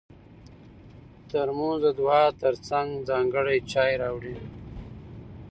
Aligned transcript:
ترموز 1.29 1.77
د 1.85 1.87
دعا 1.99 2.23
تر 2.41 2.53
څنګ 2.67 2.89
چای 3.71 3.91
راوړي. 4.01 4.35